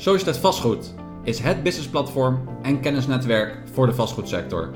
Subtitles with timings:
[0.00, 4.70] Societeit Vastgoed is het businessplatform en kennisnetwerk voor de vastgoedsector.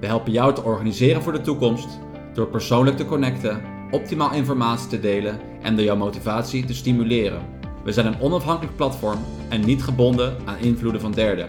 [0.00, 1.88] We helpen jou te organiseren voor de toekomst
[2.34, 7.42] door persoonlijk te connecten, optimaal informatie te delen en door jouw motivatie te stimuleren.
[7.84, 9.18] We zijn een onafhankelijk platform
[9.48, 11.48] en niet gebonden aan invloeden van derden.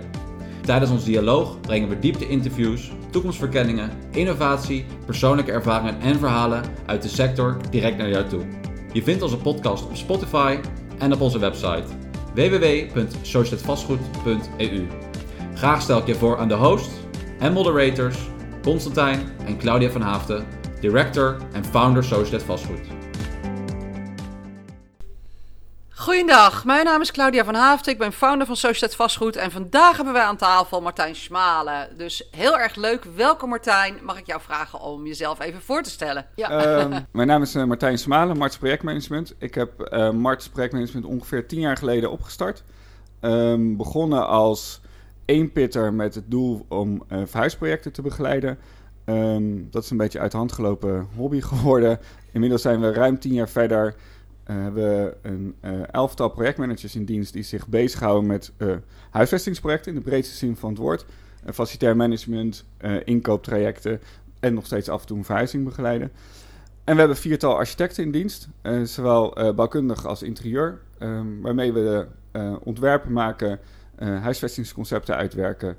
[0.62, 7.58] Tijdens ons dialoog brengen we diepte-interviews, toekomstverkenningen, innovatie, persoonlijke ervaringen en verhalen uit de sector
[7.70, 8.42] direct naar jou toe.
[8.94, 10.58] Je vindt onze podcast op Spotify
[10.98, 12.07] en op onze website
[12.38, 14.88] www.societetvastgoed.eu.
[15.54, 16.92] Graag stel ik je voor aan de host
[17.40, 18.18] en moderators
[18.64, 20.46] Constantijn en Claudia van Haafden,
[20.80, 22.97] director en founder Societeit Vastgoed.
[26.08, 27.94] Goedendag, mijn naam is Claudia van Haafden.
[27.94, 29.36] Ik ben founder van Societeit Vastgoed.
[29.36, 31.98] En vandaag hebben wij aan tafel Martijn Smalen.
[31.98, 33.04] Dus heel erg leuk.
[33.16, 33.96] Welkom Martijn.
[34.04, 36.26] Mag ik jou vragen om jezelf even voor te stellen?
[36.36, 36.50] Ja.
[36.50, 39.36] Ehm, mijn naam is uh, Martijn Smalen, Marts Projectmanagement.
[39.38, 42.64] Ik heb uh, Marts Projectmanagement ongeveer tien jaar geleden opgestart.
[43.22, 44.82] Um, begonnen als
[45.26, 48.58] eenpitter met het doel om uh, verhuisprojecten te begeleiden.
[49.06, 52.00] Um, dat is een beetje uit de hand gelopen hobby geworden.
[52.32, 53.96] Inmiddels zijn we ruim tien jaar verder.
[54.50, 58.76] Uh, hebben we een uh, elftal projectmanagers in dienst die zich bezighouden met uh,
[59.10, 61.06] huisvestingsprojecten in de breedste zin van het woord.
[61.54, 62.66] facilitair management,
[63.04, 64.02] inkooptrajecten
[64.40, 66.12] en nog steeds af en toe een verhuizing begeleiden.
[66.84, 68.48] En we hebben viertal architecten in dienst,
[68.84, 72.08] zowel bouwkundig als interieur, um, waarmee we
[72.64, 73.60] ontwerpen maken,
[73.98, 75.76] huisvestingsconcepten uitwerken.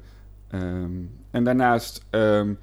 [0.54, 2.58] Um, en daarnaast um,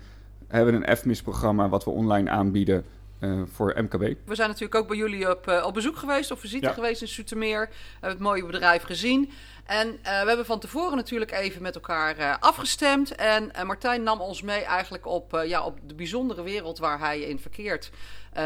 [0.48, 2.84] hebben we een FMIS-programma wat we online aanbieden
[3.26, 4.16] uh, voor MKB.
[4.26, 6.74] We zijn natuurlijk ook bij jullie op, uh, op bezoek geweest, op visite ja.
[6.74, 7.68] geweest in Soetermeer.
[7.70, 9.32] We hebben het mooie bedrijf gezien.
[9.66, 13.16] En uh, we hebben van tevoren natuurlijk even met elkaar afgestemd.
[13.16, 17.40] En Martijn nam ons mee eigenlijk op, ja, op de bijzondere wereld waar hij in
[17.40, 17.90] verkeert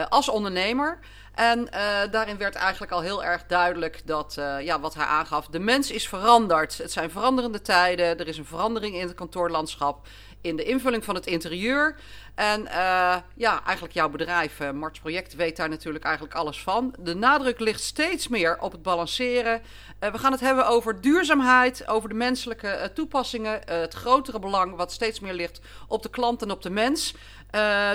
[0.10, 1.00] als ondernemer.
[1.34, 1.68] En
[2.12, 6.08] daarin werd eigenlijk al heel erg duidelijk dat, ja, wat hij aangaf, de mens is
[6.08, 6.78] veranderd.
[6.78, 10.08] Het zijn veranderende tijden, er is een verandering in het kantoorlandschap
[10.42, 11.96] in de invulling van het interieur.
[12.36, 16.96] En uh, ja, eigenlijk jouw bedrijf, uh, Marts Project, weet daar natuurlijk eigenlijk alles van.
[17.00, 19.62] De nadruk ligt steeds meer op het balanceren.
[20.00, 23.62] Uh, we gaan het hebben over duurzaamheid, over de menselijke toepassingen.
[23.66, 27.16] het grotere belang wat steeds meer ligt op de klant en op de mens.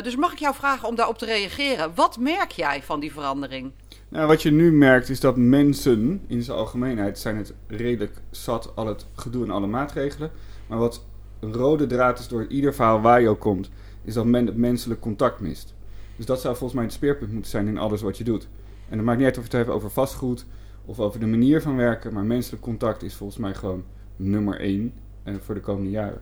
[0.02, 1.94] dus mag ik jou vragen om daarop te reageren?
[1.94, 3.72] Wat merk jij van die verandering?
[4.08, 8.72] Nou, wat je nu merkt is dat mensen in zijn algemeenheid zijn het redelijk zat
[8.74, 10.30] al het gedoe en alle maatregelen.
[10.66, 11.04] Maar wat
[11.44, 13.70] een rode draad is door ieder verhaal waar je ook komt,
[14.04, 15.74] is dat men het menselijk contact mist.
[16.16, 18.48] Dus dat zou volgens mij het speerpunt moeten zijn in alles wat je doet.
[18.88, 20.46] En het maakt niet uit of je het hebt over vastgoed
[20.84, 23.84] of over de manier van werken, maar menselijk contact is volgens mij gewoon
[24.16, 24.92] nummer één
[25.24, 26.20] uh, voor de komende jaren.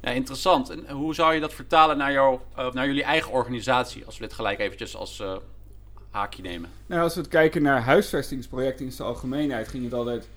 [0.00, 0.70] Ja, interessant.
[0.70, 4.24] En hoe zou je dat vertalen naar, jou, uh, naar jullie eigen organisatie, als we
[4.24, 5.36] dit gelijk eventjes als uh,
[6.10, 6.70] haakje nemen?
[6.86, 10.28] Nou, als we het kijken naar huisvestingsprojecten in zijn algemeenheid, ging het altijd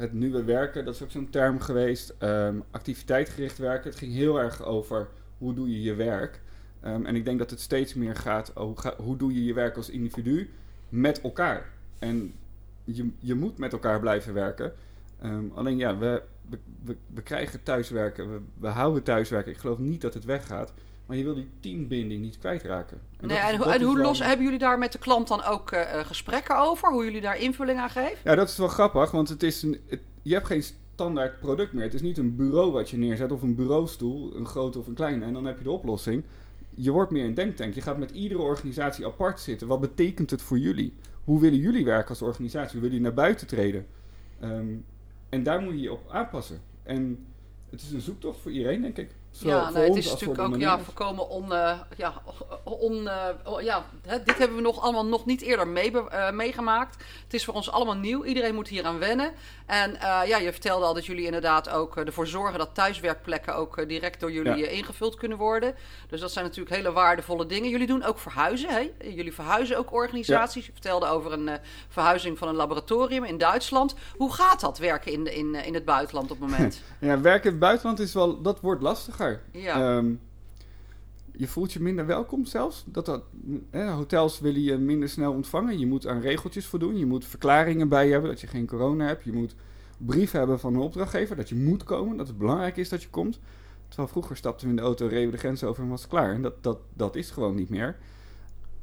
[0.00, 2.14] het nieuwe werken, dat is ook zo'n term geweest.
[2.22, 3.90] Um, activiteitgericht werken.
[3.90, 6.40] Het ging heel erg over hoe doe je je werk.
[6.84, 9.76] Um, en ik denk dat het steeds meer gaat over hoe doe je je werk
[9.76, 10.50] als individu
[10.88, 11.70] met elkaar.
[11.98, 12.34] En
[12.84, 14.72] je, je moet met elkaar blijven werken.
[15.24, 16.22] Um, alleen ja, we,
[16.84, 19.52] we, we, krijgen thuiswerken, we, we houden thuiswerken.
[19.52, 20.72] Ik geloof niet dat het weggaat.
[21.10, 23.00] Maar je wil die teambinding niet kwijtraken.
[23.20, 25.80] En, nee, en, en hoe los hebben jullie daar met de klant dan ook uh,
[25.92, 26.92] gesprekken over?
[26.92, 28.18] Hoe jullie daar invulling aan geven?
[28.24, 31.72] Ja, dat is wel grappig, want het is een, het, je hebt geen standaard product
[31.72, 31.82] meer.
[31.82, 34.94] Het is niet een bureau wat je neerzet of een bureaustoel, een grote of een
[34.94, 36.24] kleine, en dan heb je de oplossing.
[36.74, 37.74] Je wordt meer een denktank.
[37.74, 39.66] Je gaat met iedere organisatie apart zitten.
[39.68, 40.94] Wat betekent het voor jullie?
[41.24, 42.72] Hoe willen jullie werken als organisatie?
[42.72, 43.86] Hoe willen jullie naar buiten treden?
[44.42, 44.84] Um,
[45.28, 46.60] en daar moet je je op aanpassen.
[46.82, 47.26] En
[47.70, 49.10] het is een zoektocht voor iedereen, denk ik.
[49.30, 52.14] Zo, ja, nou, het is natuurlijk ook ja, voorkomen on, uh, ja,
[52.64, 56.96] on, uh, ja hè, dit hebben we nog allemaal nog niet eerder mee, uh, meegemaakt.
[57.24, 58.24] Het is voor ons allemaal nieuw.
[58.24, 59.32] Iedereen moet hier aan wennen.
[59.66, 64.20] En ja, je vertelde al dat jullie inderdaad ook ervoor zorgen dat thuiswerkplekken ook direct
[64.20, 64.68] door jullie ja.
[64.68, 65.74] ingevuld kunnen worden.
[66.08, 67.70] Dus dat zijn natuurlijk hele waardevolle dingen.
[67.70, 68.68] Jullie doen ook verhuizen.
[68.68, 68.90] Hè?
[69.04, 70.60] Jullie verhuizen ook organisaties.
[70.60, 70.66] Ja.
[70.66, 71.50] Je vertelde over een
[71.88, 73.94] verhuizing van een laboratorium in Duitsland.
[74.16, 76.80] Hoe gaat dat werken in, in, in het buitenland op het moment?
[76.98, 78.82] ja, werken in het buitenland is wel, dat wordt
[79.52, 79.96] Ja.
[79.96, 80.20] Um,
[81.32, 82.84] je voelt je minder welkom zelfs.
[82.86, 83.22] Dat dat,
[83.70, 85.78] eh, hotels willen je minder snel ontvangen.
[85.78, 86.98] Je moet aan regeltjes voldoen.
[86.98, 89.24] Je moet verklaringen bij je hebben dat je geen corona hebt.
[89.24, 89.54] Je moet
[89.98, 92.16] brief hebben van een opdrachtgever dat je moet komen.
[92.16, 93.40] Dat het belangrijk is dat je komt.
[93.88, 96.10] Terwijl vroeger stapten we in de auto, reden we de grens over en was het
[96.10, 96.34] klaar.
[96.34, 97.96] En dat, dat, dat is gewoon niet meer.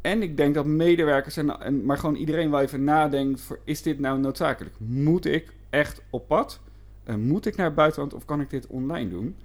[0.02, 3.82] En ik denk dat medewerkers en, en maar gewoon iedereen wel even nadenkt: voor, is
[3.82, 4.76] dit nou noodzakelijk?
[4.80, 6.60] Moet ik echt op pad?
[7.06, 9.36] Uh, moet ik naar het buitenland of kan ik dit online doen?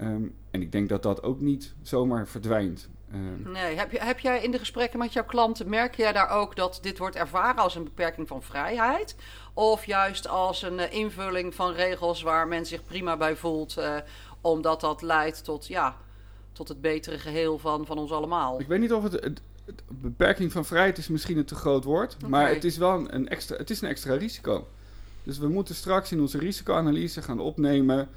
[0.00, 2.88] Um, en ik denk dat dat ook niet zomaar verdwijnt.
[3.12, 6.28] Ehm, Nee, heb, je, heb jij in de gesprekken met jouw klanten, merk jij daar
[6.30, 9.16] ook dat dit wordt ervaren als een beperking van vrijheid?
[9.54, 13.96] Of juist als een eh, invulling van regels waar men zich prima bij voelt, eh,
[14.40, 15.96] omdat dat leidt tot, ja,
[16.52, 18.60] tot het betere geheel van, van ons allemaal?
[18.60, 21.84] Ik weet niet of het, het, het- beperking van vrijheid is misschien een te groot
[21.84, 24.66] woord, maar het is wel een, een extra, het is een extra risico.
[25.22, 28.08] Dus we moeten straks in onze risicoanalyse gaan opnemen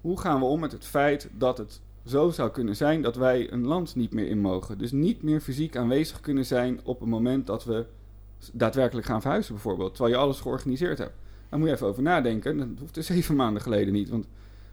[0.00, 3.52] hoe gaan we om met het feit dat het zo zou kunnen zijn dat wij
[3.52, 4.78] een land niet meer in mogen.
[4.78, 7.86] Dus niet meer fysiek aanwezig kunnen zijn op het moment dat we
[8.52, 11.14] daadwerkelijk gaan verhuizen bijvoorbeeld, terwijl je alles georganiseerd hebt.
[11.48, 12.58] Daar moet je even over nadenken.
[12.58, 14.26] Dat hoeft zeven maanden geleden niet, want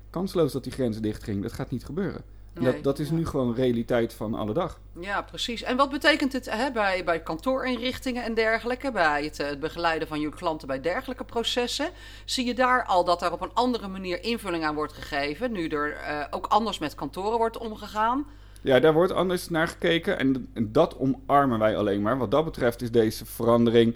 [0.10, 2.22] kansloos dat die grens dicht ging, dat gaat niet gebeuren.
[2.60, 3.14] Nee, dat, dat is ja.
[3.14, 4.80] nu gewoon realiteit van alle dag.
[5.00, 5.64] Ja, precies.
[5.64, 10.08] En wat betekent het hè, bij, bij kantoorinrichtingen en dergelijke, bij het, eh, het begeleiden
[10.08, 11.90] van je klanten bij dergelijke processen?
[12.26, 15.68] Zie je daar al dat daar op een andere manier invulling aan wordt gegeven, nu
[15.68, 18.26] er eh, ook anders met kantoren wordt omgegaan?
[18.62, 22.18] Ja, daar wordt anders naar gekeken en, en dat omarmen wij alleen maar.
[22.18, 23.96] Wat dat betreft is deze verandering,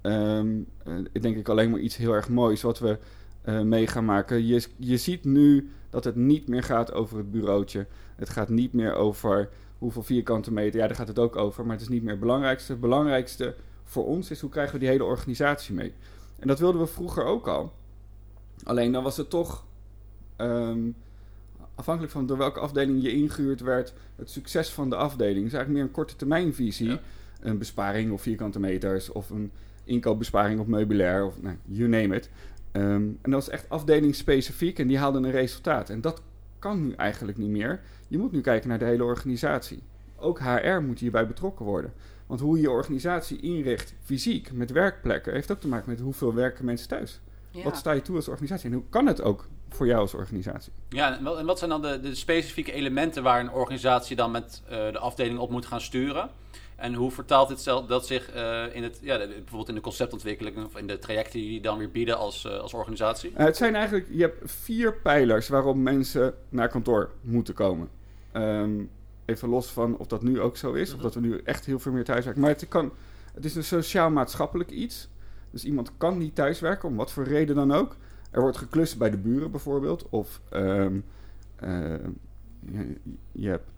[0.00, 0.40] eh,
[1.20, 2.98] denk ik, alleen maar iets heel erg moois wat we
[3.44, 4.46] eh, mee gaan maken.
[4.46, 7.86] Je, je ziet nu dat het niet meer gaat over het bureautje.
[8.16, 9.48] Het gaat niet meer over
[9.78, 10.80] hoeveel vierkante meter.
[10.80, 12.72] Ja, daar gaat het ook over, maar het is niet meer het belangrijkste.
[12.72, 13.54] Het belangrijkste
[13.84, 15.92] voor ons is hoe krijgen we die hele organisatie mee.
[16.38, 17.72] En dat wilden we vroeger ook al.
[18.64, 19.64] Alleen dan was het toch...
[20.36, 20.88] ehm,
[21.74, 25.36] afhankelijk van door welke afdeling je ingehuurd werd, het succes van de afdeling.
[25.36, 26.88] Het is eigenlijk meer een korte termijnvisie.
[26.88, 27.00] Ja.
[27.40, 29.50] Een besparing op vierkante meters of een
[29.84, 32.30] inkoopbesparing op meubilair of nou, you name it.
[32.74, 35.90] Ehm, en dat was echt afdelingsspecifiek en die haalden een resultaat.
[35.90, 36.22] En dat
[36.58, 37.80] kan nu eigenlijk niet meer.
[38.08, 39.82] Je moet nu kijken naar de hele organisatie.
[40.16, 41.92] Ook HR moet hierbij betrokken worden.
[42.26, 46.34] Want hoe je je organisatie inricht, fysiek, met werkplekken, heeft ook te maken met hoeveel
[46.34, 47.20] werken mensen thuis.
[47.50, 47.62] Ja.
[47.62, 50.72] Wat sta je toe als organisatie en hoe kan het ook voor jou als organisatie?
[50.88, 54.30] Ja, en wat, en wat zijn dan de, de specifieke elementen waar een organisatie dan
[54.30, 56.30] met eh, de afdeling op moet gaan sturen?
[56.76, 60.76] En hoe vertaalt dit dat zich eh, in het, ja, bijvoorbeeld in de conceptontwikkeling of
[60.76, 63.32] in de trajecten die jullie dan weer bieden als, eh, als organisatie?
[63.34, 67.88] Eh, het zijn eigenlijk, je hebt vier pijlers waarop mensen naar kantoor moeten komen.
[68.32, 68.82] Ehm,
[69.24, 71.78] even los van of dat nu ook zo is, of dat we nu echt heel
[71.78, 72.42] veel meer thuiswerken.
[72.42, 72.92] Maar het, kan,
[73.34, 75.08] het is een sociaal-maatschappelijk iets.
[75.50, 77.96] Dus iemand kan niet thuiswerken, om wat voor reden dan ook.
[78.30, 80.08] Er wordt geklust bij de buren bijvoorbeeld.
[80.08, 81.00] Of ehm,
[81.56, 81.94] eh,
[82.60, 82.96] je,
[83.32, 83.70] je hebt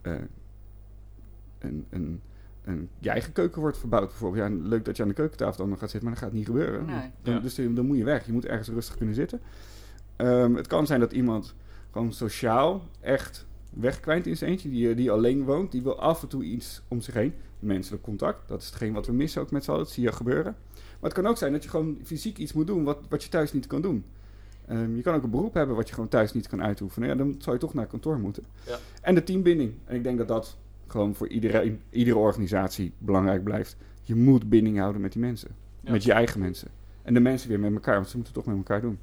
[1.58, 2.20] een, een,
[2.66, 4.50] een, je eigen keuken wordt verbouwd bijvoorbeeld.
[4.50, 6.84] Ja, leuk dat je aan de keukentafel dan gaat zitten, maar dat gaat niet gebeuren.
[6.84, 7.10] Nee.
[7.22, 7.40] Dan, Ja.
[7.40, 8.26] Dus dan moet je weg.
[8.26, 9.40] Je moet ergens rustig kunnen zitten.
[10.16, 11.54] Ehm, het kan zijn dat iemand
[11.90, 15.72] gewoon sociaal echt wegkwijnt in zijn eentje, die, die alleen woont.
[15.72, 17.34] Die wil af en toe iets om zich heen.
[17.58, 19.82] Menselijk contact, dat is hetgeen wat we missen ook met z'n allen.
[19.82, 20.56] Dat zie je gebeuren.
[20.74, 23.28] Maar het kan ook zijn dat je gewoon fysiek iets moet doen wat, wat je
[23.28, 24.04] thuis niet kan doen.
[24.66, 27.08] Ehm, je kan ook een beroep hebben wat je gewoon thuis niet kan uitoefenen.
[27.08, 28.44] Ja, dan zou je toch naar kantoor moeten.
[28.66, 28.78] Ja.
[29.00, 29.72] En de teambinding.
[29.84, 30.56] En ik denk dat dat
[30.86, 33.76] gewoon voor iedereen, iedere organisatie belangrijk blijft.
[34.02, 35.50] Je moet binding houden met die mensen.
[35.80, 35.90] Ja.
[35.92, 36.68] Met je eigen mensen.
[37.02, 38.98] En de mensen weer met elkaar, want ze moeten het toch met elkaar doen.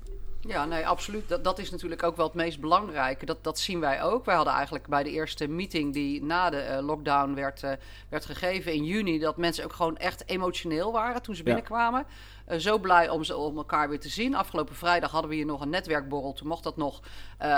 [0.47, 1.27] Ja, nee, absoluut.
[1.29, 3.25] Dat, dat is natuurlijk ook wel het meest belangrijke.
[3.25, 4.25] Dat, dat zien wij ook.
[4.25, 7.71] Wij hadden eigenlijk bij de eerste meeting die na de eh, lockdown werd, eh,
[8.09, 9.19] werd gegeven in juni...
[9.19, 11.45] dat mensen ook gewoon echt emotioneel waren toen ze Ja.
[11.45, 12.05] binnenkwamen.
[12.45, 14.35] Eh, zo blij om ze om elkaar weer te zien.
[14.35, 16.33] Afgelopen vrijdag hadden we hier nog een netwerkborrel.
[16.33, 17.01] Toen mocht dat nog.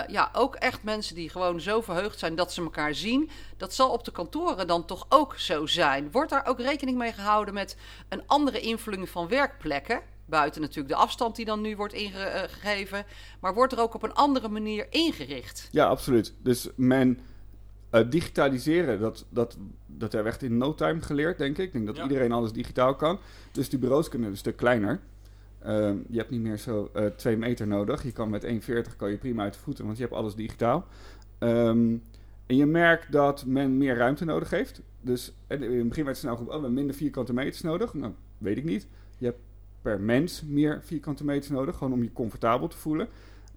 [0.08, 3.30] Ja, ook echt mensen die gewoon zo verheugd zijn dat ze elkaar zien.
[3.58, 6.12] Dat zal op de kantoren dan toch ook zo zijn.
[6.12, 7.78] Wordt daar ook rekening mee gehouden met
[8.10, 10.02] een andere invulling van werkplekken?
[10.26, 13.06] Buiten natuurlijk de afstand die dan nu wordt ingegeven.
[13.40, 15.68] Maar wordt er ook op een andere manier ingericht?
[15.72, 16.34] Ja, absoluut.
[16.42, 17.20] Dus men
[17.90, 21.66] eh, digitaliseren, dat, dat, dat hebben we echt in no time geleerd, denk ik.
[21.66, 22.04] Ik denk dat Ja.
[22.04, 23.20] iedereen alles digitaal kan.
[23.52, 25.00] Dus die bureaus kunnen een stuk kleiner.
[25.60, 28.04] Ehm, je hebt niet meer zo eh 2 meter nodig.
[28.04, 30.86] Je kan met 1,40 kan je prima uit de voeten, want je hebt alles digitaal.
[31.40, 31.96] Ehm,
[32.46, 34.82] en je merkt dat men meer ruimte nodig heeft.
[35.02, 37.94] Dus in het begin werd snel geroepen, oh, we hebben minder vierkante meters nodig.
[37.94, 38.88] Nou, weet ik niet.
[39.18, 39.40] Je hebt
[39.86, 43.08] per mens meer vierkante meters nodig, gewoon om je comfortabel te voelen.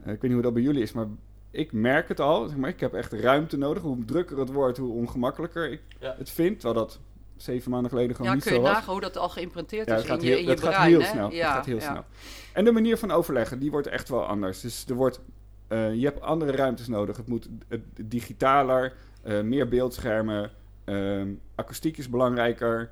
[0.00, 1.06] Eh, ik weet niet hoe dat bij jullie is, maar
[1.50, 2.48] ik merk het al.
[2.48, 3.82] Zeg maar, ik heb echt ruimte nodig.
[3.82, 6.14] Hoe drukker het wordt, hoe ongemakkelijker ik Ja.
[6.18, 6.60] het vind.
[6.60, 6.98] Terwijl dat
[7.36, 8.72] zeven maanden geleden gewoon Ja, niet kun je zo was.
[8.74, 11.00] nagaan hoe dat al geïmprinteerd Ja, is in je, heel, in je het gaat heel
[11.00, 11.06] hè?
[11.06, 11.30] snel.
[11.32, 11.90] Ja, het gaat heel ja.
[11.90, 12.04] snel.
[12.52, 14.60] En de manier van overleggen, die wordt echt wel anders.
[14.60, 15.20] Dus er wordt,
[15.68, 17.16] eh, je hebt andere ruimtes nodig.
[17.16, 20.50] Het moet het, digitaler, eh, meer beeldschermen.
[20.84, 22.90] ehm, akoestiek is belangrijker.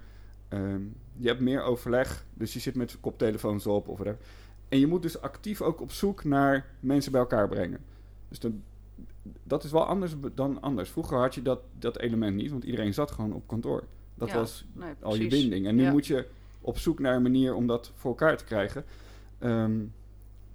[0.48, 0.80] ehm,
[1.18, 4.24] je hebt meer overleg, dus je zit met koptelefoons op of whatever.
[4.68, 7.80] En je moet dus actief ook op zoek naar mensen bij elkaar brengen.
[8.28, 8.62] Dus dan,
[9.42, 10.90] dat is wel anders dan anders.
[10.90, 13.84] Vroeger had je dat, dat element niet, want iedereen zat gewoon op kantoor.
[14.14, 15.66] Dat Ja, was nee, al je binding.
[15.66, 15.90] En nu Ja.
[15.90, 16.26] moet je
[16.60, 18.84] op zoek naar een manier om dat voor elkaar te krijgen.
[19.38, 19.80] Ehm,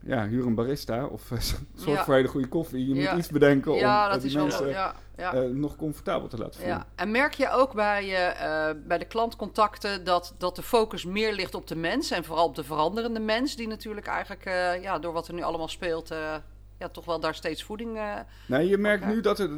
[0.03, 1.39] ja, huur een barista of uh,
[1.75, 2.03] zorg Ja.
[2.03, 2.87] voor hele goede koffie.
[2.87, 3.09] Je Ja.
[3.11, 4.43] moet iets bedenken om eh, dat die is wel.
[4.43, 5.33] mensen Ja, ja.
[5.33, 6.75] eh, nog comfortabel te laten voelen.
[6.77, 8.03] Ja, en merk je ook bij,
[8.33, 12.45] eh, bij de klantcontacten dat, dat de focus meer ligt op de mens en vooral
[12.45, 16.11] op de veranderende mens, die natuurlijk eigenlijk eh, ja, door wat er nu allemaal speelt,
[16.11, 16.35] eh,
[16.79, 17.97] ja, toch wel daar steeds voeding.
[17.97, 18.13] eh,
[18.47, 19.49] Nee, je merkt nu dat, er,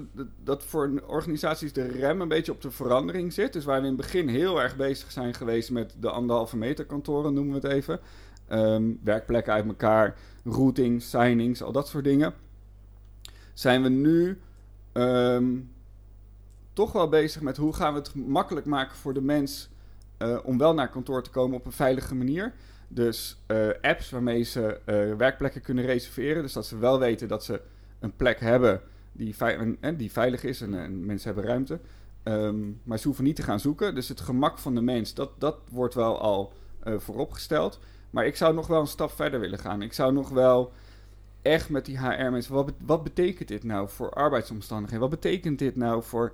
[0.43, 3.53] dat voor organisaties de rem een beetje op de verandering zit.
[3.53, 6.85] Dus waar we in het begin heel erg bezig zijn geweest met de anderhalve meter
[6.85, 7.99] kantoren, noemen we het even.
[8.53, 12.33] Ehm, werkplekken uit elkaar, routing, signings, al dat soort dingen.
[13.53, 14.39] Zijn we nu
[14.91, 15.59] ehm,
[16.73, 19.69] toch wel bezig met hoe gaan we het makkelijk maken voor de mens
[20.17, 22.53] eh, om wel naar kantoor te komen op een veilige manier.
[22.87, 26.41] Dus eh, apps waarmee ze eh, werkplekken kunnen reserveren.
[26.41, 27.61] Dus dat ze wel weten dat ze
[27.99, 28.81] een plek hebben
[29.11, 29.35] die,
[29.97, 31.79] die veilig is en, en mensen hebben ruimte.
[32.23, 33.95] Ehm, maar ze hoeven niet te gaan zoeken.
[33.95, 36.53] Dus het gemak van de mens, dat, dat wordt wel al
[36.97, 37.79] vooropgesteld.
[38.13, 39.81] Maar ik zou nog wel een stap verder willen gaan.
[39.81, 40.71] Ik zou nog wel
[41.41, 42.53] echt met die HR-mensen...
[42.53, 45.09] Wat, wat betekent dit nou voor arbeidsomstandigheden?
[45.09, 46.33] Wat betekent dit nou voor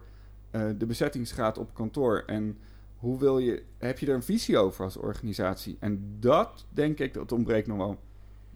[0.51, 2.23] eh, de bezettingsgraad op kantoor?
[2.25, 2.57] En
[2.97, 3.63] hoe wil je...
[3.77, 5.77] Heb je er een visie over als organisatie?
[5.79, 7.99] En dat, denk ik, dat ontbreekt nog wel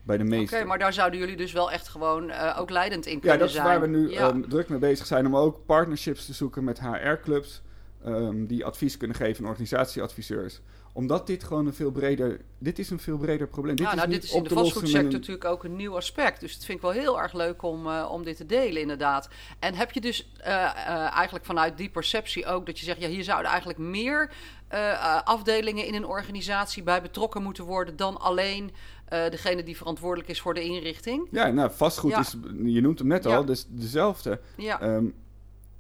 [0.04, 0.68] bij de Oké, meesten.
[0.68, 3.48] maar daar zouden jullie dus wel echt gewoon eh, ook leidend in Ja, kunnen dat
[3.48, 3.66] is zijn.
[3.68, 4.30] waar we nu Ja.
[4.30, 7.62] ehm, druk mee bezig zijn om ook partnerships te zoeken met HR-clubs
[8.04, 10.62] ehm, die advies kunnen geven en organisatieadviseurs.
[10.96, 13.76] Omdat dit gewoon een veel breder, dit is een veel breder probleem.
[13.76, 15.96] Dit ja, is nou, niet dit is in de vastgoedsector een- natuurlijk ook een nieuw
[15.96, 16.40] aspect.
[16.40, 19.30] Dus dat vind ik wel heel erg leuk om, eh, om dit te delen, inderdaad.
[19.60, 23.08] En heb je dus eh, eh, eigenlijk vanuit die perceptie ook dat je zegt: ja,
[23.08, 24.32] hier zouden eigenlijk meer
[25.24, 28.72] afdelingen in een organisatie bij betrokken moeten worden dan alleen
[29.30, 31.28] degene die verantwoordelijk is voor de inrichting?
[31.32, 32.20] Ja, nou, vastgoed Ja.
[32.20, 33.36] is, je noemt hem net Ja.
[33.36, 34.40] al, dus dezelfde.
[34.58, 35.06] Ja, Ehm,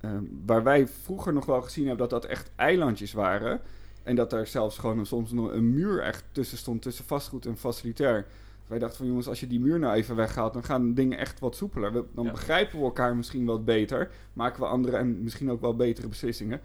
[0.02, 3.62] ehm, waar wij vroeger nog wel gezien hebben dat dat echt eilandjes waren.
[4.04, 7.58] En dat er zelfs gewoon soms nog een muur echt tussen stond, tussen vastgoed en
[7.58, 8.26] facilitair.
[8.68, 11.40] Wij dachten van jongens, als je die muur nou even weghaalt, dan gaan dingen echt
[11.40, 11.94] wat soepeler.
[11.94, 12.32] We- dan Ja.
[12.32, 14.10] begrijpen we elkaar misschien wat beter.
[14.34, 16.62] Maken we andere en misschien ook wel betere beslissingen.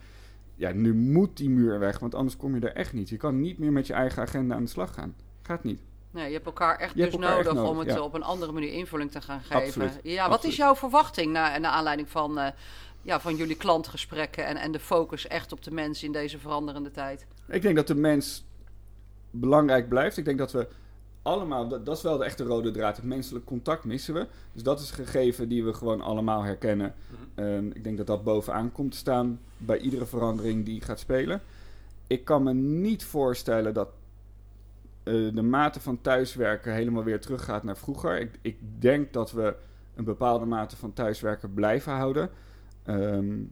[0.54, 3.08] Ja, nu moet die muur weg, want anders kom je er echt niet.
[3.08, 5.14] Je kan niet meer met je eigen agenda aan de slag gaan.
[5.42, 5.80] Gaat niet.
[6.10, 8.00] nee, je hebt elkaar echt Je dus elkaar echt nodig, om het ja.
[8.00, 9.56] op een andere manier invulling te gaan geven.
[9.62, 10.52] Absoluut, Ja, wat absoluut.
[10.52, 12.50] is jouw verwachting naar, naar aanleiding van, eh,
[13.08, 16.90] ja, van jullie klantgesprekken en, en de focus echt op de mens in deze veranderende
[16.90, 17.26] tijd?
[17.46, 18.44] Ik denk dat de mens
[19.30, 20.16] belangrijk blijft.
[20.16, 20.68] Ik denk dat we
[21.22, 22.96] allemaal, dat, dat is wel de echte rode draad.
[22.96, 24.26] Het menselijk contact missen we.
[24.52, 26.94] Dus dat is een gegeven die we gewoon allemaal herkennen.
[27.34, 31.42] Ehm, ik denk dat dat bovenaan komt te staan bij iedere verandering die gaat spelen.
[32.06, 33.88] Ik kan me niet voorstellen dat
[35.02, 38.20] eh, de mate van thuiswerken helemaal weer teruggaat naar vroeger.
[38.20, 39.54] Ik, ik denk dat we
[39.94, 42.30] een bepaalde mate van thuiswerken blijven houden.
[42.88, 43.42] Ehm,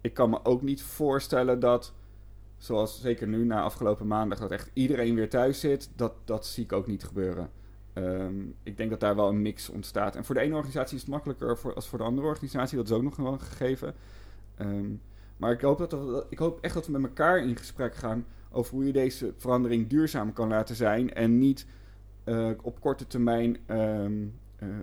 [0.00, 1.92] ik kan me ook niet voorstellen dat,
[2.56, 5.90] zoals zeker nu na afgelopen maandag, dat echt iedereen weer thuis zit.
[5.96, 7.50] Dat, dat zie ik ook niet gebeuren.
[7.92, 10.16] Ehm, ik denk dat daar wel een mix ontstaat.
[10.16, 12.76] En voor de ene organisatie is het makkelijker voor, als voor de andere organisatie.
[12.76, 13.94] Dat is ook nog wel gegeven.
[14.54, 14.90] Ehm,
[15.36, 18.74] maar ik hoop, dat ik hoop echt dat we met elkaar in gesprek gaan over
[18.74, 21.14] hoe je deze verandering duurzaam kan laten zijn.
[21.14, 21.66] En niet
[22.24, 23.56] eh, op korte termijn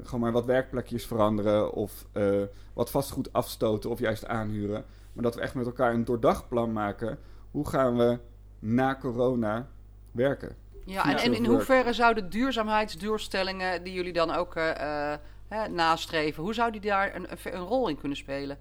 [0.03, 2.41] gewoon maar wat werkplekjes veranderen of eh,
[2.73, 4.85] wat vastgoed afstoten of juist aanhuren.
[5.13, 7.17] Maar dat we echt met elkaar een doordagplan maken.
[7.51, 8.19] Hoe gaan we
[8.59, 9.67] na corona
[10.11, 10.55] werken?
[10.85, 16.53] Ja, en, in hoeverre zouden duurzaamheidsdoelstellingen die jullie dan ook eh, eh, hè, nastreven, hoe
[16.53, 18.57] zou die daar een, een, rol in kunnen spelen?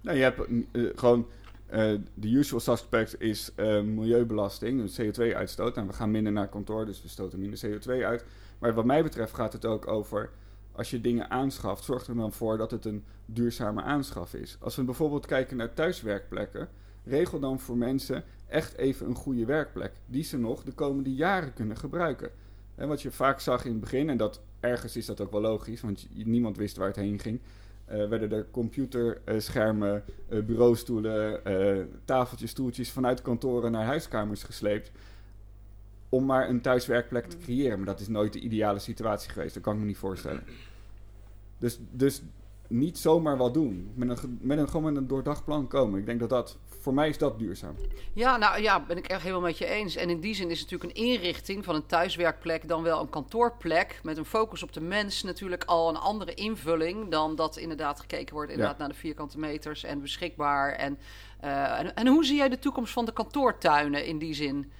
[0.00, 0.40] Nou, je hebt
[0.72, 1.26] eh, gewoon
[1.66, 5.76] eh, de usual suspect is eh, milieubelasting, dus CO2-uitstoot.
[5.76, 8.24] En we gaan minder naar kantoor, dus we stoten minder CO2 uit.
[8.58, 10.30] Maar wat mij betreft gaat het ook over
[10.78, 14.56] als je dingen aanschaft, zorg er dan voor dat het een duurzame aanschaf is.
[14.60, 16.68] Als we bijvoorbeeld kijken naar thuiswerkplekken,
[17.04, 21.52] regel dan voor mensen echt even een goede werkplek die ze nog de komende jaren
[21.54, 22.30] kunnen gebruiken.
[22.74, 25.40] En wat je vaak zag in het begin, en dat ergens is dat ook wel
[25.40, 27.40] logisch, want niemand wist waar het heen ging.
[27.84, 34.90] eh, werden er computerschermen, eh, bureaustoelen, eh, tafeltjes, stoeltjes vanuit kantoren naar huiskamers gesleept.
[36.08, 37.76] Om maar een thuiswerkplek te creëren.
[37.76, 39.54] Maar dat is nooit de ideale situatie geweest.
[39.54, 40.42] Dat kan ik me niet voorstellen.
[41.58, 42.22] Dus, dus
[42.68, 43.92] niet zomaar wat doen.
[43.94, 46.00] Met een, met een, gewoon met een doordacht plan komen.
[46.00, 47.74] Ik denk dat dat, voor mij is dat duurzaam.
[48.12, 49.96] Ja, nou ja, ben ik echt helemaal met je eens.
[49.96, 54.00] En in die zin is natuurlijk een inrichting van een thuiswerkplek dan wel een kantoorplek.
[54.02, 58.34] Met een focus op de mens natuurlijk al een andere invulling dan dat inderdaad gekeken
[58.34, 58.80] wordt inderdaad Ja.
[58.80, 60.72] naar de vierkante meters en beschikbaar.
[60.72, 60.98] En,
[61.40, 64.72] eh, en, en hoe zie jij de toekomst van de kantoortuinen in die zin?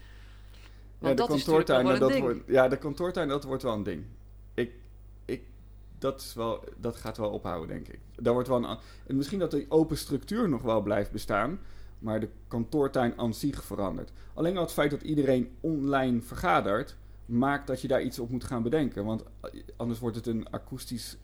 [0.99, 3.83] Want dat natuurlijk nog wel een dat wordt, ja, de kantoortuin, dat wordt wel een
[3.83, 4.05] ding.
[5.99, 8.01] Dat, is wel, dat gaat wel ophouden, denk ik.
[8.17, 11.59] Daar wordt wel een, en misschien dat de open structuur nog wel blijft bestaan,
[11.99, 14.13] maar de kantoortuin aan zich verandert.
[14.35, 18.45] Alleen al het feit dat iedereen online vergadert, maakt dat je daar iets op moet
[18.45, 19.05] gaan bedenken.
[19.05, 19.23] Want
[19.77, 21.17] anders wordt het een akoestisch,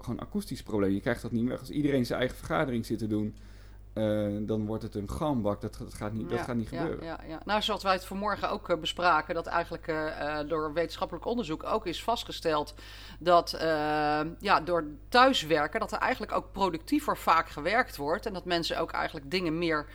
[0.00, 0.92] gewoon akoestisch probleem.
[0.92, 1.58] Je krijgt dat niet meer.
[1.58, 3.34] Als iedereen zijn eigen vergadering zit te doen,
[3.94, 5.60] uh, dan wordt het een gambak.
[5.60, 7.04] Dat, dat, gaat niet, dat gaat niet gebeuren.
[7.04, 7.40] Ja, ja.
[7.44, 11.86] Nou, zoals wij het vanmorgen ook uh, bespraken, dat eigenlijk uh, door wetenschappelijk onderzoek ook
[11.86, 12.74] is vastgesteld
[13.18, 13.56] dat
[14.38, 18.26] ja, door thuiswerken, dat er eigenlijk ook productiever vaak gewerkt wordt.
[18.26, 19.86] En dat mensen ook eigenlijk dingen meer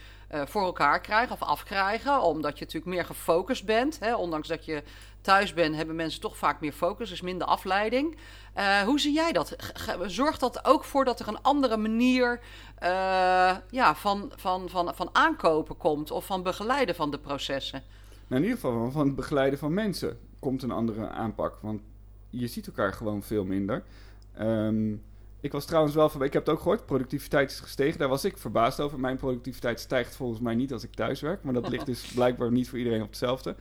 [0.46, 4.00] voor elkaar krijgen of afkrijgen, omdat je natuurlijk meer gefocust bent.
[4.00, 4.16] Hè?
[4.16, 4.84] Ondanks dat je
[5.22, 8.18] thuis bent, hebben mensen toch vaak meer focus, dus minder afleiding.
[8.58, 9.56] Uh, hoe zie jij dat?
[10.06, 12.40] Zorgt dat ook voor dat er een andere manier
[12.84, 17.84] uh, ja, van, van, van, van aankopen komt of van begeleiden van de processen?
[18.28, 21.58] Nou, in ieder geval van het begeleiden van mensen komt een andere aanpak.
[21.62, 21.82] Want
[22.30, 23.84] je ziet elkaar gewoon veel minder.
[24.40, 25.04] Um,
[25.44, 28.00] ik was trouwens wel van, ik heb het ook gehoord, productiviteit is gestegen.
[28.00, 29.00] Daar was ik verbaasd over.
[29.00, 31.44] Mijn productiviteit stijgt volgens mij niet als ik thuis werk.
[31.44, 33.56] Maar dat ligt dus blijkbaar niet voor iedereen op hetzelfde.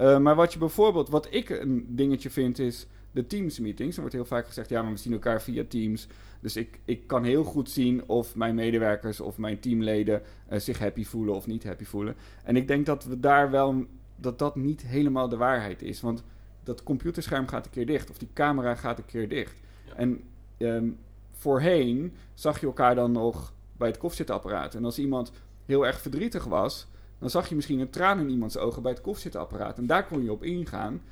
[0.00, 3.94] Uh, maar wat je bijvoorbeeld, wat ik een dingetje vind, is de Teams meetings.
[3.94, 6.08] Er wordt heel vaak gezegd, ja, maar we zien elkaar via Teams.
[6.40, 10.78] Dus ik, ik kan heel goed zien of mijn medewerkers of mijn teamleden uh, zich
[10.78, 12.14] happy voelen of niet happy voelen.
[12.44, 13.84] En ik denk dat we daar wel,
[14.16, 16.00] dat dat niet helemaal de waarheid is.
[16.00, 16.24] Want
[16.64, 19.56] dat computerscherm gaat een keer dicht of die camera gaat een keer dicht.
[19.86, 19.94] Ja.
[19.94, 20.22] En
[20.58, 20.98] um,
[21.36, 24.74] voorheen zag je elkaar dan nog bij het koffiezetapparaat.
[24.74, 25.32] En als iemand
[25.66, 26.86] heel erg verdrietig was,
[27.18, 29.78] dan zag je misschien een traan in iemands ogen bij het koffiezetapparaat.
[29.78, 31.02] En daar kon je op ingaan.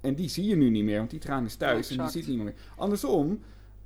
[0.00, 2.26] En die zie je nu niet meer, want die traan is thuis en die ziet
[2.26, 2.58] niemand meer.
[2.76, 3.40] Andersom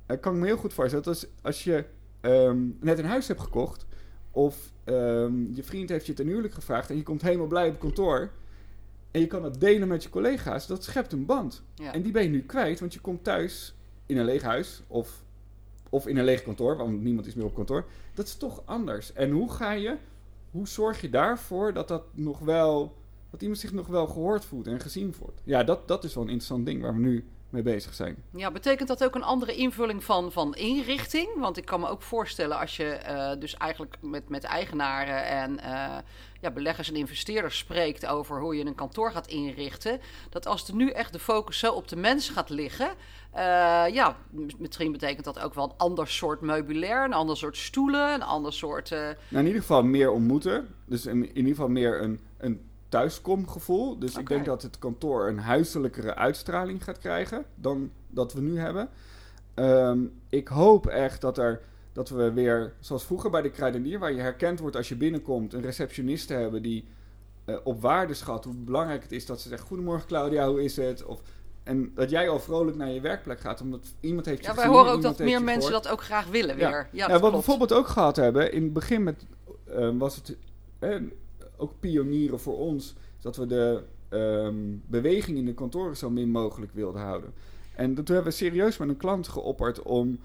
[0.07, 1.85] uh, kan ik me heel goed voorstellen dat als, als je
[2.21, 3.85] um, net een huis hebt gekocht...
[4.31, 6.89] of um, je vriend heeft je ten huwelijk gevraagd...
[6.89, 8.31] en je komt helemaal blij op kantoor...
[9.11, 11.63] en je kan dat delen met je collega's, dat schept een band.
[11.75, 11.93] Ja.
[11.93, 13.75] En die ben je nu kwijt, want je komt thuis
[14.05, 14.83] in een leeg huis...
[14.87, 15.25] of
[15.89, 17.85] of in een leeg kantoor, want niemand is meer op kantoor.
[18.13, 19.13] Dat is toch anders.
[19.13, 19.97] En hoe ga je,
[20.51, 22.95] hoe zorg je daarvoor dat dat nog wel,
[23.29, 25.41] dat iemand zich nog wel gehoord voelt en gezien voelt?
[25.43, 28.23] Ja, dat, dat is wel een interessant ding waar we nu mee bezig zijn.
[28.31, 31.29] Ja, betekent dat ook een andere invulling van, van inrichting?
[31.35, 35.51] Want ik kan me ook voorstellen als je uh, dus eigenlijk met, met eigenaren en
[35.51, 35.97] uh,
[36.41, 39.99] ja, beleggers en investeerders spreekt over hoe je een kantoor gaat inrichten,
[40.29, 42.87] dat als er nu echt de focus zo op de mens gaat liggen,
[43.35, 43.39] uh,
[43.91, 44.15] ja,
[44.57, 48.53] misschien betekent dat ook wel een ander soort meubilair, een ander soort stoelen, een ander
[48.53, 48.89] soort.
[48.89, 50.67] Nou, in ieder geval meer ontmoeten.
[50.85, 53.99] Dus in, in ieder geval meer een, een thuiskomgevoel.
[53.99, 58.59] Dus ik denk dat het kantoor een huiselijkere uitstraling gaat krijgen dan dat we nu
[58.59, 58.89] hebben.
[59.55, 61.61] Um, ik hoop echt dat, er,
[61.93, 65.53] dat we weer, zoals vroeger bij de kruidenier, waar je herkend wordt als je binnenkomt,
[65.53, 66.87] een receptioniste hebben die
[67.45, 70.75] uh, op waarde schat hoe belangrijk het is dat ze zegt: Goedemorgen Claudia, hoe is
[70.75, 71.05] het?
[71.05, 71.21] Of,
[71.63, 74.67] en dat jij al vrolijk naar je werkplek gaat, omdat iemand heeft je Ja, wij
[74.67, 76.69] horen ook dat meer mensen dat ook graag willen weer.
[76.91, 79.25] Ja, ja, wat we bijvoorbeeld ook gehad hebben, in het begin met,
[79.69, 80.37] uh, was het
[81.57, 86.71] ook pionieren voor ons, dat we de um, beweging in de kantoren zo min mogelijk
[86.73, 87.33] wilden houden.
[87.75, 90.19] En toen hebben we serieus met een klant geopperd om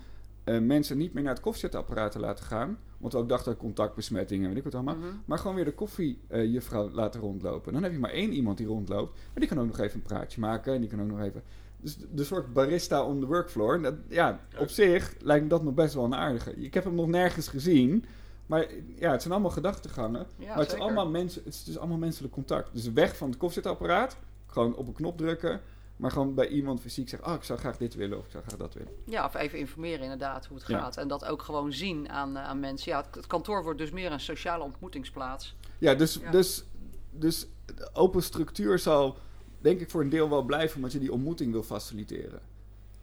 [0.45, 2.79] uh, mensen niet meer naar het koffiezetapparaat te laten gaan.
[2.99, 4.95] Want we ook dachten contactbesmettingen, weet ik wat allemaal.
[4.95, 5.23] Mm -hmm.
[5.25, 7.73] Maar gewoon weer de koffiejuffrouw uh, laten rondlopen.
[7.73, 9.13] Dan heb je maar één iemand die rondloopt.
[9.15, 10.75] Maar die kan ook nog even een praatje maken.
[10.75, 11.43] En die kan ook nog even...
[11.81, 13.83] Dus de, de soort barista on the workfloor.
[13.83, 16.55] Dat, ja, op zich lijkt me dat nog best wel een aardige.
[16.55, 18.05] Ik heb hem nog nergens gezien.
[18.47, 20.27] Maar ja, het zijn allemaal gedachtegangen.
[20.37, 22.73] Ja, maar het is, allemaal mensen, het is dus allemaal menselijk contact.
[22.73, 24.17] Dus weg van het koffiezetapparaat.
[24.47, 25.61] Gewoon op een knop drukken.
[25.97, 28.45] Maar gewoon bij iemand fysiek zeggen, oh, ik zou graag dit willen of ik zou
[28.45, 28.93] graag dat willen.
[29.05, 30.97] Ja, of even informeren inderdaad hoe het gaat.
[30.97, 32.93] En dat ook gewoon zien aan, aan mensen.
[32.93, 35.57] Ja, het, kantoor wordt dus meer een sociale ontmoetingsplaats.
[35.79, 36.31] Ja, dus, ja.
[36.31, 36.65] dus,
[37.11, 39.17] dus de open structuur zal
[39.59, 42.41] denk ik voor een deel wel blijven, omdat je die ontmoeting wil faciliteren.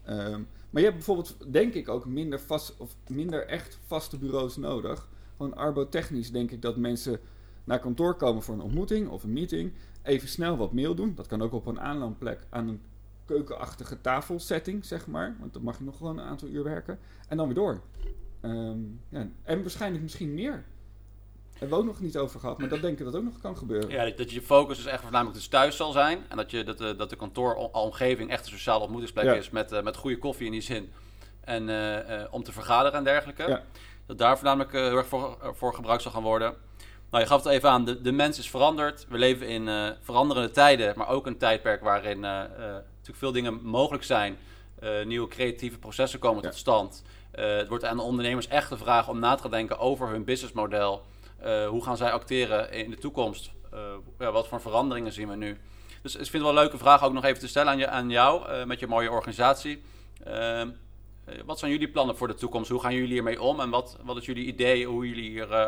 [0.09, 4.57] Um, maar je hebt bijvoorbeeld, denk ik, ook minder, vast, of minder echt vaste bureaus
[4.57, 5.07] nodig.
[5.39, 7.19] Gewoon arbotechnisch denk ik dat mensen
[7.63, 9.73] naar kantoor komen voor een ontmoeting of een meeting.
[10.03, 11.15] Even snel wat mail doen.
[11.15, 12.81] Dat kan ook op een aanlandplek aan een
[13.25, 15.35] keukenachtige tafelsetting, zeg maar.
[15.39, 16.99] Want dan mag je nog gewoon een aantal uur werken.
[17.27, 17.81] En dan weer door.
[18.41, 20.65] Um, ja, en waarschijnlijk misschien meer.
[21.51, 23.57] Hebben we ook nog niet over gehad, maar dat denk ik dat ook nog kan
[23.57, 23.89] gebeuren.
[23.89, 26.19] Ja, dat je focus dus echt voornamelijk dus thuis zal zijn.
[26.29, 29.33] En dat, je, dat, de, dat de kantooromgeving echt een sociale ontmoetingsplek ja.
[29.33, 30.89] is met, uh, met goede koffie in die zin.
[31.41, 33.47] En uh, uh, om te vergaderen en dergelijke.
[33.47, 33.63] Ja
[34.09, 36.55] dat daar voornamelijk uh, heel erg voor, voor gebruikt zal gaan worden.
[37.09, 39.05] Nou, je gaf het even aan, de, de mens is veranderd.
[39.09, 43.61] We leven in uh, veranderende tijden, maar ook een tijdperk waarin uh, natuurlijk veel dingen
[43.63, 44.37] mogelijk zijn.
[45.05, 46.49] nieuwe creatieve processen komen ja.
[46.49, 47.03] tot stand.
[47.31, 50.23] het wordt aan de ondernemers echt de vraag om na te gaan denken over hun
[50.23, 51.01] businessmodel.
[51.67, 53.51] hoe gaan zij acteren in de toekomst?
[54.19, 55.57] ja, wat voor veranderingen zien we nu?
[56.01, 57.87] Dus ik vind het wel een leuke vraag ook nog even te stellen aan, je,
[57.87, 59.81] aan jou, met je mooie organisatie.
[61.29, 62.69] Ehm, wat zijn jullie plannen voor de toekomst?
[62.69, 63.59] Hoe gaan jullie hiermee om?
[63.59, 65.67] En wat, wat is jullie idee hoe jullie hier uh,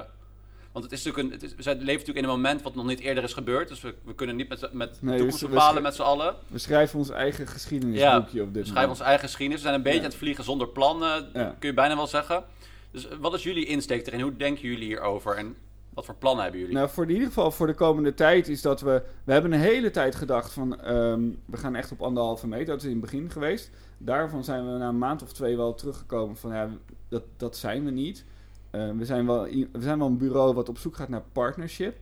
[0.72, 2.86] Want het is natuurlijk een, het is, we leven natuurlijk in een moment wat nog
[2.86, 3.68] niet eerder is gebeurd.
[3.68, 6.36] Dus we, we kunnen niet met, met nee, toekomst bepalen met z'n allen.
[6.48, 9.62] We schrijven ons eigen geschiedenisboekje ja, op dit We schrijven onze eigen geschiedenis.
[9.62, 11.00] We zijn een beetje aan het vliegen zonder plan,
[11.34, 12.44] kun je bijna wel zeggen.
[12.92, 14.22] Dus wat is jullie insteek erin?
[14.22, 15.36] Hoe denken jullie hierover?
[15.36, 15.56] En
[15.94, 16.76] wat voor plannen hebben jullie?
[16.76, 19.04] Nou, voor in ieder geval voor de komende tijd is dat we...
[19.24, 20.82] We hebben een hele tijd gedacht van...
[20.82, 22.66] Ehm, we gaan echt op anderhalve meter.
[22.66, 23.70] Dat is in het begin geweest.
[23.98, 26.52] Daarvan zijn we na een maand of twee wel teruggekomen van...
[26.52, 26.70] Ja,
[27.08, 28.26] dat, dat zijn we niet.
[28.70, 31.98] Ehm, we, zijn wel, we zijn wel een bureau wat op zoek gaat naar partnership.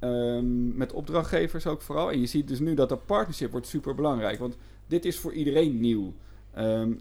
[0.00, 2.12] Um, met opdrachtgevers ook vooral.
[2.12, 4.38] En je ziet dus nu dat dat partnership wordt super belangrijk.
[4.38, 6.12] Want dit is voor iedereen nieuw.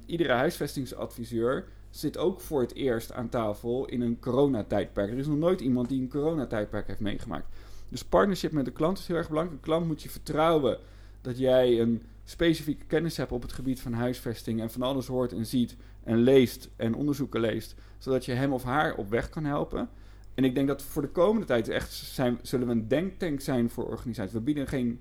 [0.05, 1.65] iedere huisvestingsadviseur
[1.97, 5.11] zit ook voor het eerst aan tafel in een coronatijdperk.
[5.11, 7.47] Er is nog nooit iemand die een coronatijdperk heeft meegemaakt.
[7.89, 9.61] Dus partnership met de klant is heel erg belangrijk.
[9.61, 10.77] De klant moet je vertrouwen
[11.21, 15.33] dat jij een specifieke kennis hebt op het gebied van huisvesting en van alles hoort
[15.33, 19.45] en ziet en leest en onderzoeken leest, zodat je hem of haar op weg kan
[19.45, 19.89] helpen.
[20.33, 23.69] En ik denk dat voor de komende tijd echt zijn, zullen we een denktank zijn
[23.69, 24.33] voor organisaties.
[24.33, 24.99] We bieden geen,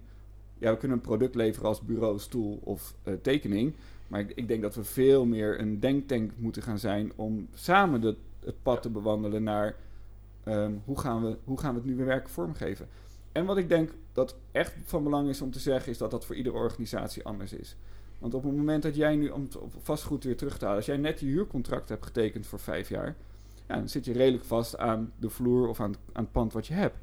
[0.59, 3.75] ja, we kunnen een product leveren als bureau, stoel of uh, tekening.
[4.15, 8.01] Maar ik, ik, denk dat we veel meer een denktank moeten gaan zijn om samen
[8.01, 9.75] de, het pad te bewandelen naar
[10.49, 12.89] um, hoe, gaan we, hoe gaan we het nu weer werken vormgeven.
[13.33, 16.25] En wat ik denk dat echt van belang is om te zeggen, is dat dat
[16.25, 17.77] voor iedere organisatie anders is.
[18.19, 19.49] Want op het moment dat jij nu, om
[19.83, 23.17] vastgoed weer terug te halen, als jij net je huurcontract hebt getekend voor vijf jaar,
[23.69, 26.67] ja, dan zit je redelijk vast aan de vloer of aan, aan het pand wat
[26.67, 26.97] je hebt.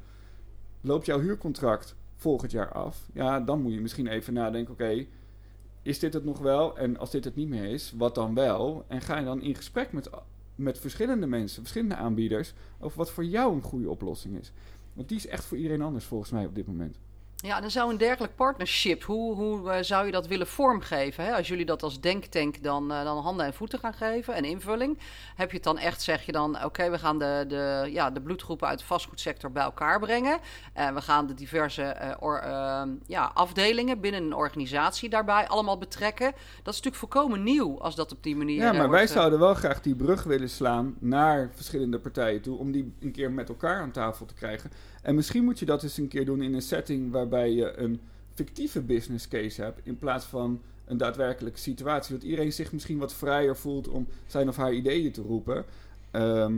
[0.80, 5.06] Loopt jouw huurcontract volgend jaar af, ja, dan moet je misschien even nadenken, oké,
[5.82, 6.78] is dit het nog wel?
[6.78, 8.84] En als dit het niet meer is, wat dan wel?
[8.88, 10.10] En ga je dan in gesprek met,
[10.54, 14.52] met verschillende mensen, verschillende aanbieders, over wat voor jou een goede oplossing is.
[14.92, 16.98] Want die is echt voor iedereen anders volgens mij op dit moment.
[17.42, 21.24] Ja, dan zou een dergelijk partnership, hoe, hoe uh, zou je dat willen vormgeven?
[21.24, 21.34] Hè?
[21.34, 24.98] Als jullie dat als denktank dan, uh, dan handen en voeten gaan geven en invulling,
[25.34, 28.20] heb je het dan echt, zeg je dan, oké, we gaan de, de, ja, de
[28.20, 30.38] bloedgroepen uit de vastgoedsector bij elkaar brengen.
[30.72, 32.42] En we gaan de diverse uh, or,
[33.06, 36.32] ja, afdelingen binnen een organisatie daarbij allemaal betrekken.
[36.62, 39.54] Dat is natuurlijk volkomen nieuw als dat op die manier Ja, maar wij zouden wel
[39.54, 43.80] graag die brug willen slaan naar verschillende partijen toe, om die een keer met elkaar
[43.80, 44.70] aan tafel te krijgen.
[45.02, 48.00] En misschien moet je dat eens een keer doen in een setting waarbij je een
[48.34, 52.14] fictieve business case hebt in plaats van een daadwerkelijke situatie.
[52.14, 55.64] Dat iedereen zich misschien wat vrijer voelt om zijn of haar ideeën te roepen.
[56.10, 56.54] Ehm,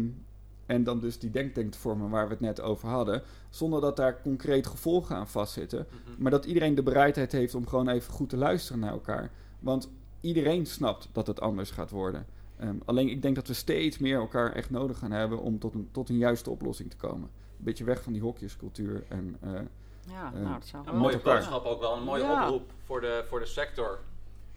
[0.67, 3.23] en dan dus die denktank te vormen waar we het net over hadden.
[3.51, 5.87] Zonder dat daar concreet gevolgen aan vastzitten.
[5.89, 6.23] Mhm.
[6.23, 9.31] Maar dat iedereen de bereidheid heeft om gewoon even goed te luisteren naar elkaar.
[9.59, 12.27] Want iedereen snapt dat het anders gaat worden.
[12.57, 15.75] Ehm, alleen ik denk dat we steeds meer elkaar echt nodig gaan hebben om tot
[15.75, 19.05] een, tot een juiste oplossing te komen beetje weg van die hokjescultuur.
[19.09, 19.53] En, uh,
[20.07, 21.97] ja, uh, nou, dat zou een mooie boodschap ook wel.
[21.97, 23.99] Een mooie oproep voor de, voor de sector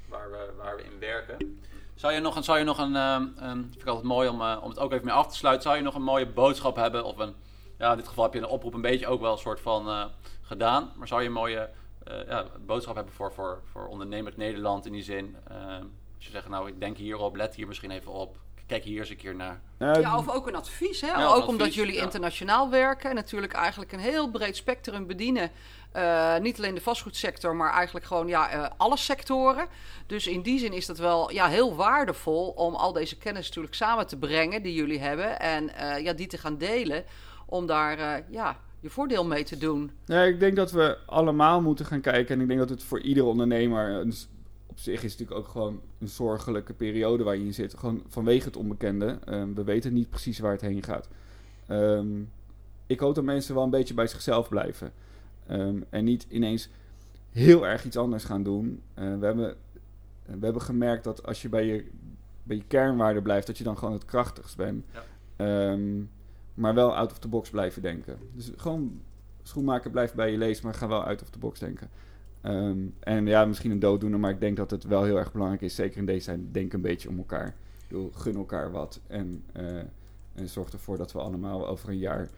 [0.10, 1.60] waar we, waar we in werken.
[1.96, 4.42] Zou je nog een, zou je nog een, um, um, vind ik altijd mooi om,
[4.42, 6.76] uh, om het ook even mee af te sluiten, zou je nog een mooie boodschap
[6.76, 7.04] hebben?
[7.04, 7.36] Of een,
[7.78, 9.88] ja, in dit geval heb je een oproep een beetje ook wel een soort van
[9.88, 10.06] uh,
[10.42, 10.92] gedaan.
[10.96, 11.70] Maar zou je een mooie
[12.28, 15.36] ja, boodschap hebben voor, voor, voor ondernemers Nederland in die zin?
[15.48, 15.84] Ehm,
[16.16, 19.10] als je zegt, nou ik denk hierop, let hier misschien even op kijk hier eens
[19.10, 19.60] een keer naar.
[19.80, 21.02] Ja, of ook een advies.
[21.02, 21.28] Hè?
[21.28, 25.52] ook omdat jullie internationaal werken en natuurlijk eigenlijk een heel breed spectrum bedienen.
[25.96, 29.68] Uh, niet alleen de vastgoedsector, maar eigenlijk gewoon ja, uh, alle sectoren.
[30.08, 33.76] Dus in die zin is dat wel ja, heel waardevol om al deze kennis natuurlijk
[33.76, 35.40] samen te brengen die jullie hebben.
[35.40, 37.04] En uh, ja, die te gaan delen
[37.46, 39.92] om daar ja, je voordeel mee te doen.
[40.06, 42.36] Ja, ik denk dat we allemaal moeten gaan kijken.
[42.36, 44.14] En ik denk dat het voor ieder ondernemer een
[44.78, 47.78] op zich is het natuurlijk ook gewoon een zorgelijke periode waar je in zit.
[47.78, 49.20] Gewoon vanwege het onbekende.
[49.30, 51.08] Um, we weten niet precies waar het heen gaat.
[51.70, 52.32] Um,
[52.88, 54.94] ik hoop dat mensen wel een beetje bij zichzelf blijven.
[55.52, 56.70] Um, en niet ineens
[57.32, 58.82] heel erg iets anders gaan doen.
[59.00, 59.56] Uh, we, hebben,
[60.24, 61.88] we hebben gemerkt dat als je bij je,
[62.44, 64.86] bij je kernwaarde blijft, dat je dan gewoon het krachtigst bent.
[65.38, 65.78] Ja.
[66.54, 68.18] maar wel out of the box blijven denken.
[68.34, 69.02] Dus gewoon
[69.44, 71.90] schoenmaker blijft bij je lezen, maar ga wel out of the box denken.
[72.44, 75.62] Um, en ja, misschien een dooddoener, maar ik denk dat het wel heel erg belangrijk
[75.62, 75.76] is.
[75.76, 77.48] Zeker in deze tijd, denk een beetje om elkaar.
[77.48, 79.00] Ik bedoel, gun elkaar wat.
[79.08, 79.78] En, uh,
[80.34, 82.30] en zorg ervoor dat we allemaal over een jaar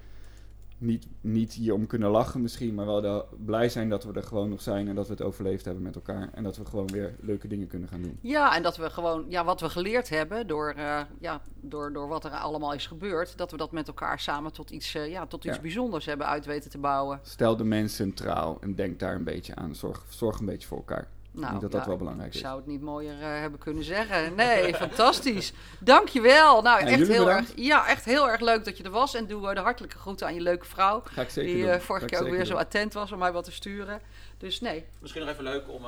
[0.79, 4.23] niet, niet hier om kunnen lachen misschien, maar wel de, blij zijn dat we er
[4.23, 6.29] gewoon nog zijn en dat we het overleefd hebben met elkaar.
[6.33, 8.17] En dat we gewoon weer leuke dingen kunnen gaan doen.
[8.21, 12.07] Ja, en dat we gewoon, ja, wat we geleerd hebben door, uh, ja, door, door
[12.07, 15.25] wat er allemaal is gebeurd, dat we dat met elkaar samen tot iets, uh, ja,
[15.25, 15.61] tot iets ja.
[15.61, 17.19] bijzonders hebben uit weten te bouwen.
[17.21, 19.75] Stel de mens centraal en denk daar een beetje aan.
[19.75, 21.07] Zorg, zorg een beetje voor elkaar.
[21.31, 22.35] Nou, ik denk dat dat wel belangrijk is.
[22.35, 24.35] Ik zou het niet mooier uh, hebben kunnen zeggen.
[24.35, 25.53] Nee, fantastisch.
[25.79, 26.61] Dankjewel.
[26.61, 29.15] Nou, echt heel, erg, ja, echt heel erg leuk dat je er was.
[29.15, 31.01] En doe uh, de hartelijke groeten aan je leuke vrouw.
[31.05, 32.45] Ga ik zeker die uh, vorige keer ook weer doen.
[32.45, 34.01] zo attent was om mij wat te sturen.
[34.37, 34.85] Dus nee.
[34.99, 35.81] Misschien nog even leuk om...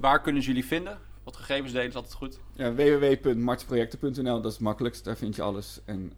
[0.00, 0.98] waar kunnen ze jullie vinden?
[1.24, 2.38] Wat gegevens delen is altijd goed.
[2.52, 5.04] Ja, www.martsprojecten.nl, dat is het makkelijkst.
[5.04, 5.80] Daar vind je alles.
[5.84, 6.12] En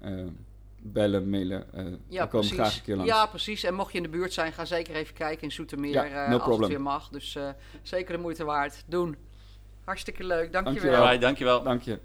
[0.92, 1.64] bellen, mailen.
[2.08, 3.10] ja, we komen graag een keer langs.
[3.10, 3.62] Ja, precies.
[3.62, 6.08] En mocht je in de buurt zijn, ga zeker even kijken in Zoetermeer.
[6.08, 7.08] Ja, no als het weer mag.
[7.08, 7.38] Dus
[7.82, 8.84] zeker de moeite waard.
[8.86, 9.16] Doen.
[9.84, 10.52] Hartstikke leuk.
[10.52, 10.90] Dankjewel.
[10.90, 11.18] Dankjewel.
[11.18, 11.62] Dankjewel.
[11.62, 11.98] Dank je.